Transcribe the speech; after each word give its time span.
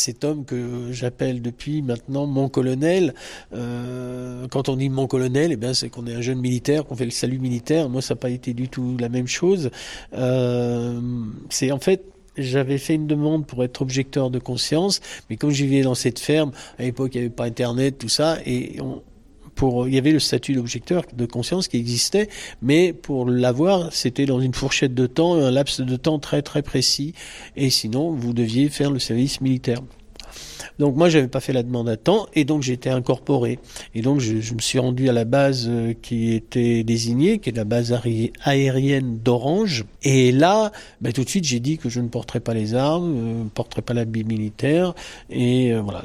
cet 0.00 0.24
homme 0.24 0.44
que 0.44 0.90
j'appelle 0.90 1.42
depuis 1.42 1.82
maintenant 1.82 2.26
mon 2.26 2.48
colonel. 2.48 3.14
Euh, 3.52 4.48
quand 4.48 4.68
on 4.68 4.76
dit 4.76 4.88
mon 4.88 5.06
colonel, 5.06 5.52
eh 5.52 5.56
bien 5.56 5.74
c'est 5.74 5.88
qu'on 5.88 6.06
est 6.06 6.14
un 6.14 6.20
jeune 6.20 6.40
militaire, 6.40 6.84
qu'on 6.84 6.96
fait 6.96 7.04
le 7.04 7.10
salut 7.10 7.38
militaire. 7.38 7.88
Moi, 7.88 8.02
ça 8.02 8.14
n'a 8.14 8.20
pas 8.20 8.30
été 8.30 8.54
du 8.54 8.68
tout 8.68 8.96
la 8.98 9.08
même 9.08 9.26
chose. 9.28 9.70
Euh, 10.14 11.00
c'est 11.48 11.70
en 11.70 11.78
fait 11.78 12.04
j'avais 12.36 12.78
fait 12.78 12.94
une 12.94 13.06
demande 13.06 13.46
pour 13.46 13.64
être 13.64 13.82
objecteur 13.82 14.30
de 14.30 14.38
conscience, 14.38 15.00
mais 15.28 15.36
comme 15.36 15.50
j'y 15.50 15.66
vivais 15.66 15.82
dans 15.82 15.96
cette 15.96 16.18
ferme, 16.18 16.52
à 16.78 16.84
l'époque 16.84 17.14
il 17.14 17.18
n'y 17.18 17.26
avait 17.26 17.34
pas 17.34 17.44
Internet, 17.44 17.98
tout 17.98 18.08
ça, 18.08 18.38
et 18.46 18.80
on, 18.80 19.02
il 19.86 19.94
y 19.94 19.98
avait 19.98 20.12
le 20.12 20.18
statut 20.18 20.54
d'objecteur 20.54 21.04
de 21.12 21.26
conscience 21.26 21.68
qui 21.68 21.76
existait, 21.76 22.28
mais 22.62 22.92
pour 22.92 23.28
l'avoir, 23.28 23.92
c'était 23.92 24.26
dans 24.26 24.40
une 24.40 24.54
fourchette 24.54 24.94
de 24.94 25.06
temps, 25.06 25.34
un 25.34 25.50
laps 25.50 25.80
de 25.80 25.96
temps 25.96 26.18
très 26.18 26.42
très 26.42 26.62
précis, 26.62 27.14
et 27.56 27.70
sinon 27.70 28.12
vous 28.12 28.32
deviez 28.32 28.68
faire 28.68 28.90
le 28.90 28.98
service 28.98 29.40
militaire. 29.40 29.80
Donc 30.80 30.96
moi, 30.96 31.10
j'avais 31.10 31.28
pas 31.28 31.40
fait 31.40 31.52
la 31.52 31.62
demande 31.62 31.90
à 31.90 31.98
temps 31.98 32.26
et 32.32 32.44
donc 32.44 32.66
été 32.68 32.88
incorporé. 32.88 33.58
Et 33.94 34.00
donc 34.00 34.20
je, 34.20 34.54
me 34.54 34.60
suis 34.60 34.78
rendu 34.78 35.10
à 35.10 35.12
la 35.12 35.26
base 35.26 35.66
euh, 35.68 35.92
qui 36.00 36.32
était 36.32 36.84
désignée, 36.84 37.38
qui 37.38 37.50
est 37.50 37.56
la 37.56 37.64
base 37.64 37.94
aérienne 38.44 39.18
d'Orange. 39.18 39.84
Et 40.02 40.32
là, 40.32 40.72
ben, 41.02 41.12
tout 41.12 41.22
de 41.22 41.28
suite, 41.28 41.44
j'ai 41.44 41.60
dit 41.60 41.76
que 41.76 41.90
je 41.90 42.00
ne 42.00 42.08
porterais 42.08 42.40
pas 42.40 42.54
les 42.54 42.74
armes, 42.74 43.12
ne 43.12 43.42
euh, 43.42 43.44
porterais 43.54 43.82
pas 43.82 43.92
l'habit 43.92 44.24
militaire 44.24 44.94
et 45.28 45.72
euh, 45.74 45.82
voilà. 45.82 46.04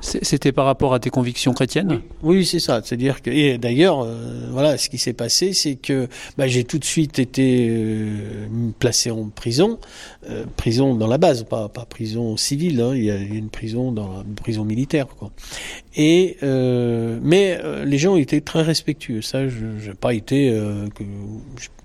C'était 0.00 0.52
par 0.52 0.66
rapport 0.66 0.94
à 0.94 1.00
tes 1.00 1.10
convictions 1.10 1.52
chrétiennes? 1.52 2.00
Oui, 2.22 2.44
c'est 2.44 2.60
ça. 2.60 2.80
C'est-à-dire 2.84 3.22
que, 3.22 3.30
et 3.30 3.58
d'ailleurs, 3.58 4.00
euh, 4.00 4.48
voilà, 4.50 4.78
ce 4.78 4.88
qui 4.88 4.98
s'est 4.98 5.12
passé, 5.12 5.52
c'est 5.52 5.76
que 5.76 6.08
bah, 6.36 6.46
j'ai 6.46 6.64
tout 6.64 6.78
de 6.78 6.84
suite 6.84 7.18
été 7.18 7.68
euh, 7.70 8.46
placé 8.78 9.10
en 9.10 9.28
prison, 9.28 9.78
euh, 10.28 10.44
prison 10.56 10.94
dans 10.94 11.06
la 11.06 11.18
base, 11.18 11.44
pas, 11.44 11.68
prison 11.88 12.36
civile. 12.36 12.80
Hein, 12.80 12.92
il, 12.94 13.04
y 13.04 13.10
a, 13.10 13.16
une 13.16 13.48
prison 13.48 13.92
dans 13.92 14.22
prison 14.42 14.64
militaire. 14.64 15.06
Et 15.96 16.36
mais 16.42 17.58
les 17.84 17.98
gens 17.98 18.16
étaient 18.16 18.40
très 18.40 18.62
respectueux. 18.62 19.22
Ça, 19.22 19.48
je 19.48 19.92
pas 19.92 20.12
été 20.14 20.50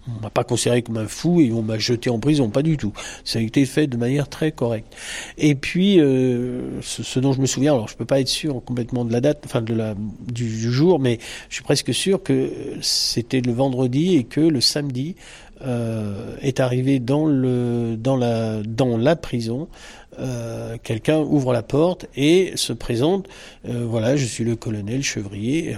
on 0.08 0.22
m'a 0.22 0.30
pas 0.30 0.44
considéré 0.44 0.81
comme 0.81 0.98
un 0.98 1.08
fou 1.08 1.40
et 1.42 1.52
on 1.52 1.62
m'a 1.62 1.78
jeté 1.78 2.09
en 2.09 2.20
prison, 2.20 2.50
pas 2.50 2.64
du 2.64 2.75
tout. 2.75 2.92
Ça 3.23 3.40
a 3.40 3.42
été 3.42 3.66
fait 3.66 3.88
de 3.88 3.98
manière 3.98 4.28
très 4.28 4.52
correcte. 4.52 4.94
Et 5.38 5.56
puis, 5.56 5.98
ce, 5.98 7.20
dont 7.20 7.34
je 7.34 7.42
me 7.42 7.46
souviens, 7.46 7.73
alors 7.73 7.90
peux 8.02 8.06
pas 8.06 8.20
être 8.20 8.28
sûr 8.28 8.64
complètement 8.66 9.06
de 9.06 9.14
la 9.14 9.22
date, 9.22 9.44
enfin 9.46 9.62
de 9.62 9.76
la 9.76 9.94
du, 9.96 10.72
jour, 10.72 11.00
mais 11.00 11.20
je 11.50 11.56
suis 11.56 11.64
presque 11.64 11.94
sûr 11.94 12.24
que 12.24 12.52
c'était 12.82 13.42
le 13.42 13.52
vendredi 13.52 14.16
et 14.16 14.24
que 14.24 14.42
le 14.42 14.60
samedi 14.60 15.16
euh, 15.66 16.36
est 16.42 16.59
arrivé 16.59 17.00
dans 17.00 17.26
le 17.26 17.95
dans 17.98 18.16
la 18.16 18.62
dans 18.64 18.98
la 18.98 19.16
prison 19.16 19.68
euh, 20.20 20.78
quelqu'un 20.84 21.20
ouvre 21.20 21.53
la 21.53 21.64
porte 21.64 22.06
et 22.16 22.52
se 22.56 22.73
présente. 22.73 23.28
Euh, 23.68 23.86
voilà, 23.88 24.18
je 24.18 24.26
suis 24.26 24.44
le 24.44 24.58
colonel 24.58 25.03
Chevrier. 25.03 25.76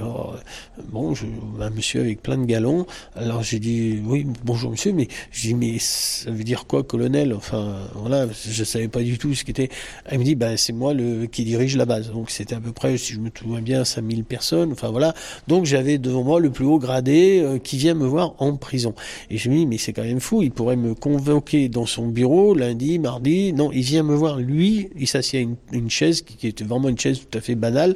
Bon, 0.89 1.13
un 1.61 1.69
monsieur 1.69 2.01
avec 2.01 2.21
plein 2.21 2.37
de 2.37 2.45
galons. 2.45 2.87
Alors 3.15 3.43
j'ai 3.43 3.59
dit 3.59 4.01
oui, 4.03 4.25
bonjour 4.43 4.71
monsieur, 4.71 4.91
mais 4.91 5.07
je 5.31 5.41
dis 5.41 5.53
mais 5.53 5.77
ça 5.79 6.31
veut 6.31 6.43
dire 6.43 6.65
quoi 6.65 6.83
colonel? 6.83 7.33
Enfin 7.33 7.75
voilà, 7.95 8.27
je 8.31 8.63
savais 8.63 8.87
pas 8.87 9.01
du 9.01 9.19
tout 9.19 9.35
ce 9.35 9.43
qu'était. 9.43 9.69
Elle 10.05 10.19
me 10.19 10.23
dit 10.23 10.35
ben 10.35 10.57
c'est 10.57 10.73
moi 10.73 10.93
le 10.93 11.27
qui 11.27 11.43
dirige 11.43 11.77
la 11.77 11.85
base. 11.85 12.11
Donc 12.11 12.31
c'était 12.31 12.55
à 12.55 12.59
peu 12.59 12.71
près, 12.71 12.97
si 12.97 13.13
je 13.13 13.19
me 13.19 13.29
souviens 13.33 13.61
bien, 13.61 13.85
5000 13.85 14.23
personnes. 14.23 14.71
Enfin 14.71 14.89
voilà. 14.89 15.13
Donc 15.47 15.65
j'avais 15.65 15.99
devant 15.99 16.23
moi 16.23 16.39
le 16.39 16.49
plus 16.49 16.65
haut 16.65 16.79
gradé 16.79 17.59
qui 17.63 17.77
vient 17.77 17.93
me 17.93 18.07
voir 18.07 18.33
en 18.39 18.55
prison. 18.55 18.95
Et 19.29 19.37
je 19.37 19.49
me 19.49 19.55
dis 19.55 19.67
c'est 19.77 19.93
quand 19.93 20.03
même 20.03 20.19
fou. 20.19 20.41
Il 20.41 20.51
pourrait 20.51 20.75
me 20.75 20.93
convoquer 20.95 21.69
dans 21.69 21.85
son 21.85 22.07
bureau 22.07 22.53
lundi, 22.53 22.99
mardi. 22.99 23.53
Non, 23.53 23.71
il 23.71 23.81
vient 23.81 24.03
me 24.03 24.15
voir 24.15 24.39
lui, 24.39 24.89
il 24.97 25.07
s'assied 25.07 25.39
à 25.39 25.75
une, 25.75 25.89
chaise 25.89 26.21
qui, 26.21 26.47
était 26.47 26.63
vraiment 26.63 26.89
une 26.89 26.99
chaise 26.99 27.19
tout 27.19 27.37
à 27.37 27.41
fait 27.41 27.55
banale. 27.55 27.95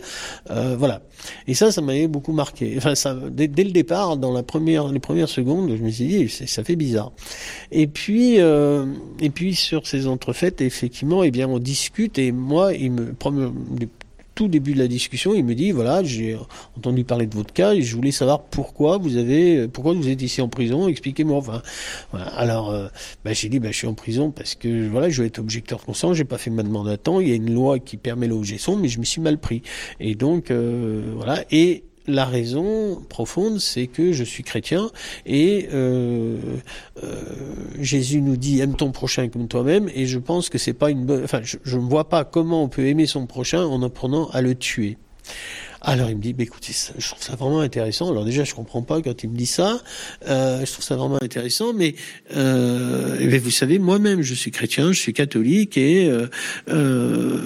Euh, 0.49 0.75
voilà. 0.77 1.01
Et 1.47 1.53
ça, 1.53 1.71
ça 1.71 1.81
m'avait 1.81 2.07
beaucoup 2.07 2.33
marqué. 2.33 2.77
Enfin, 2.77 2.93
dès, 3.31 3.47
le 3.63 3.71
départ, 3.71 4.17
dans 4.17 4.33
la 4.33 4.43
première, 4.43 4.87
les 4.87 4.99
premières 4.99 5.29
secondes, 5.29 5.69
je 5.75 5.83
me 5.83 5.89
suis 5.89 6.05
dit, 6.05 6.29
ça 6.29 6.63
fait 6.63 6.75
bizarre. 6.75 7.11
Et 7.71 7.87
puis, 7.87 8.39
euh, 8.39 8.85
et 9.19 9.29
puis 9.29 9.55
sur 9.55 9.87
ces 9.87 10.07
entrefaites, 10.07 10.61
effectivement, 10.61 11.23
eh 11.23 11.31
bien, 11.31 11.47
on 11.47 11.59
discute 11.59 12.17
et 12.19 12.31
moi, 12.31 12.73
il 12.73 12.91
me, 12.91 13.13
tout 14.37 14.47
début 14.47 14.73
de 14.73 14.77
la 14.77 14.87
discussion, 14.87 15.33
il 15.33 15.43
me 15.43 15.55
dit 15.55 15.71
voilà, 15.71 16.03
j'ai 16.03 16.37
entendu 16.77 17.03
parler 17.03 17.25
de 17.25 17.33
votre 17.33 17.51
cas 17.51 17.73
et 17.73 17.81
je 17.81 17.95
voulais 17.95 18.11
savoir 18.11 18.43
pourquoi 18.43 18.99
vous 18.99 19.17
avez, 19.17 19.67
pourquoi 19.67 19.93
vous 19.93 20.09
êtes 20.09 20.21
ici 20.21 20.41
en 20.41 20.47
prison. 20.47 20.87
Expliquez-moi. 20.87 21.39
Enfin, 21.39 21.63
voilà. 22.11 22.27
Alors, 22.27 22.69
euh, 22.69 22.87
bah, 23.25 23.33
j'ai 23.33 23.49
dit 23.49 23.57
bah, 23.57 23.69
je 23.71 23.77
suis 23.77 23.87
en 23.87 23.95
prison 23.95 24.29
parce 24.29 24.53
que 24.53 24.87
voilà, 24.89 25.09
je 25.09 25.23
vais 25.23 25.27
être 25.27 25.39
objecteur 25.39 25.83
consent. 25.83 26.13
J'ai 26.13 26.23
pas 26.23 26.37
fait 26.37 26.51
ma 26.51 26.61
demande 26.61 26.87
à 26.87 26.97
temps. 26.97 27.19
Il 27.19 27.29
y 27.29 27.31
a 27.31 27.35
une 27.35 27.51
loi 27.51 27.79
qui 27.79 27.97
permet 27.97 28.27
l'objection, 28.27 28.75
mais 28.75 28.89
je 28.89 28.99
me 28.99 29.05
suis 29.05 29.21
mal 29.21 29.39
pris. 29.39 29.63
Et 29.99 30.13
donc 30.13 30.51
euh, 30.51 31.13
voilà. 31.15 31.43
Et 31.49 31.83
la 32.07 32.25
raison 32.25 33.03
profonde, 33.09 33.59
c'est 33.59 33.87
que 33.87 34.13
je 34.13 34.23
suis 34.23 34.43
chrétien 34.43 34.89
et 35.25 35.67
euh, 35.73 36.37
euh, 37.03 37.23
Jésus 37.79 38.21
nous 38.21 38.37
dit 38.37 38.61
aime 38.61 38.75
ton 38.75 38.91
prochain 38.91 39.27
comme 39.27 39.47
toi-même 39.47 39.89
et 39.93 40.05
je 40.05 40.19
pense 40.19 40.49
que 40.49 40.57
c'est 40.57 40.73
pas 40.73 40.89
une 40.89 41.05
bonne. 41.05 41.23
Enfin, 41.23 41.41
je 41.43 41.77
ne 41.77 41.81
vois 41.83 42.09
pas 42.09 42.23
comment 42.23 42.63
on 42.63 42.69
peut 42.69 42.85
aimer 42.85 43.05
son 43.05 43.25
prochain 43.25 43.65
en 43.65 43.83
apprenant 43.83 44.29
à 44.29 44.41
le 44.41 44.55
tuer. 44.55 44.97
Alors 45.87 46.09
il 46.09 46.17
me 46.17 46.21
dit, 46.21 46.33
bah, 46.33 46.43
écoutez, 46.43 46.73
je 46.97 47.07
trouve 47.07 47.23
ça 47.23 47.37
vraiment 47.37 47.61
intéressant. 47.61 48.11
Alors 48.11 48.25
déjà, 48.25 48.43
je 48.43 48.53
comprends 48.53 48.81
pas 48.81 49.01
quand 49.01 49.23
il 49.23 49.29
me 49.29 49.37
dit 49.37 49.45
ça. 49.45 49.81
Euh, 50.27 50.65
je 50.65 50.71
trouve 50.73 50.83
ça 50.83 50.97
vraiment 50.97 51.17
intéressant, 51.21 51.71
mais 51.73 51.95
euh, 52.35 53.15
eh 53.21 53.37
vous 53.37 53.51
savez, 53.51 53.79
moi-même, 53.79 54.21
je 54.21 54.33
suis 54.33 54.51
chrétien, 54.51 54.91
je 54.91 54.99
suis 54.99 55.13
catholique, 55.13 55.77
et 55.77 56.09
euh, 56.09 56.27
euh 56.67 57.37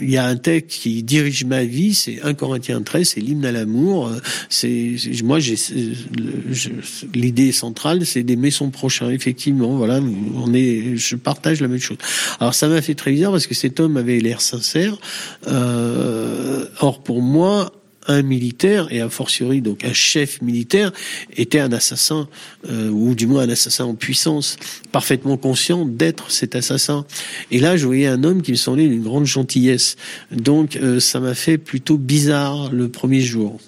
il 0.00 0.10
y 0.10 0.16
a 0.16 0.24
un 0.24 0.36
texte 0.36 0.80
qui 0.80 1.02
dirige 1.02 1.44
ma 1.44 1.64
vie, 1.64 1.92
c'est 1.92 2.22
1 2.22 2.32
Corinthiens 2.32 2.80
13, 2.80 3.08
c'est 3.08 3.20
l'hymne 3.20 3.44
à 3.44 3.52
l'amour. 3.52 4.10
C'est 4.48 4.94
moi, 5.22 5.38
l'idée 7.14 7.52
centrale, 7.52 8.06
c'est 8.06 8.22
d'aimer 8.22 8.50
son 8.50 8.70
prochain. 8.70 9.10
Effectivement, 9.10 9.76
voilà, 9.76 10.00
on 10.36 10.54
est, 10.54 10.96
je 10.96 11.16
partage 11.16 11.60
la 11.60 11.68
même 11.68 11.80
chose. 11.80 11.98
Alors 12.38 12.54
ça 12.54 12.68
m'a 12.68 12.80
fait 12.80 12.94
très 12.94 13.10
bizarre 13.10 13.32
parce 13.32 13.48
que 13.48 13.54
cet 13.54 13.80
homme 13.80 13.96
avait 13.98 14.20
l'air 14.20 14.40
sincère. 14.40 14.96
Or 15.46 17.02
pour 17.02 17.20
moi 17.20 17.57
un 18.08 18.22
militaire, 18.22 18.88
et 18.90 19.00
a 19.00 19.08
fortiori 19.08 19.60
donc 19.60 19.84
un 19.84 19.92
chef 19.92 20.42
militaire, 20.42 20.92
était 21.36 21.60
un 21.60 21.72
assassin, 21.72 22.28
euh, 22.68 22.88
ou 22.88 23.14
du 23.14 23.26
moins 23.26 23.42
un 23.42 23.50
assassin 23.50 23.84
en 23.84 23.94
puissance, 23.94 24.56
parfaitement 24.90 25.36
conscient 25.36 25.84
d'être 25.84 26.30
cet 26.30 26.56
assassin. 26.56 27.06
Et 27.50 27.60
là, 27.60 27.76
je 27.76 27.86
voyais 27.86 28.06
un 28.06 28.24
homme 28.24 28.42
qui 28.42 28.52
me 28.52 28.56
semblait 28.56 28.88
d'une 28.88 29.02
grande 29.02 29.26
gentillesse. 29.26 29.96
Donc, 30.32 30.76
euh, 30.76 31.00
ça 31.00 31.20
m'a 31.20 31.34
fait 31.34 31.58
plutôt 31.58 31.98
bizarre 31.98 32.72
le 32.72 32.88
premier 32.88 33.20
jour. 33.20 33.60